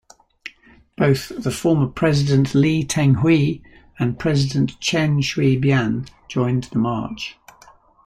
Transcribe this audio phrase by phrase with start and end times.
[0.97, 3.61] Both the former President Lee Teng-hui
[3.99, 7.35] and President Chen Shui-bian joined the march.